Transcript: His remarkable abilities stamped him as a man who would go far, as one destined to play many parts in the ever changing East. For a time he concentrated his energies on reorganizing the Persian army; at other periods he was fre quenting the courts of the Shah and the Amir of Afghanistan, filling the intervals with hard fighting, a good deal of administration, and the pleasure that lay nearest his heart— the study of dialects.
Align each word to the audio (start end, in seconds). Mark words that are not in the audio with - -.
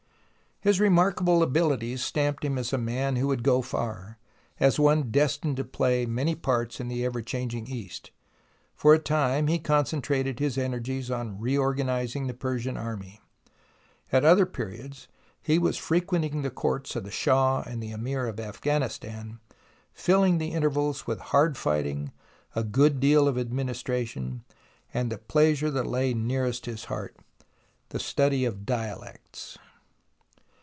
His 0.63 0.79
remarkable 0.79 1.41
abilities 1.41 2.03
stamped 2.03 2.45
him 2.45 2.55
as 2.59 2.71
a 2.71 2.77
man 2.77 3.15
who 3.15 3.25
would 3.29 3.41
go 3.41 3.63
far, 3.63 4.19
as 4.59 4.79
one 4.79 5.09
destined 5.09 5.57
to 5.57 5.63
play 5.63 6.05
many 6.05 6.35
parts 6.35 6.79
in 6.79 6.87
the 6.87 7.03
ever 7.03 7.23
changing 7.23 7.65
East. 7.65 8.11
For 8.75 8.93
a 8.93 8.99
time 8.99 9.47
he 9.47 9.57
concentrated 9.57 10.37
his 10.37 10.59
energies 10.59 11.09
on 11.09 11.39
reorganizing 11.41 12.27
the 12.27 12.35
Persian 12.35 12.77
army; 12.77 13.19
at 14.11 14.23
other 14.23 14.45
periods 14.45 15.07
he 15.41 15.57
was 15.57 15.77
fre 15.77 15.97
quenting 15.97 16.43
the 16.43 16.51
courts 16.51 16.95
of 16.95 17.05
the 17.05 17.09
Shah 17.09 17.61
and 17.63 17.81
the 17.81 17.89
Amir 17.91 18.27
of 18.27 18.39
Afghanistan, 18.39 19.39
filling 19.95 20.37
the 20.37 20.51
intervals 20.51 21.07
with 21.07 21.19
hard 21.21 21.57
fighting, 21.57 22.11
a 22.55 22.63
good 22.63 22.99
deal 22.99 23.27
of 23.27 23.35
administration, 23.35 24.43
and 24.93 25.11
the 25.11 25.17
pleasure 25.17 25.71
that 25.71 25.87
lay 25.87 26.13
nearest 26.13 26.67
his 26.67 26.85
heart— 26.85 27.17
the 27.89 27.99
study 27.99 28.45
of 28.45 28.63
dialects. 28.63 29.57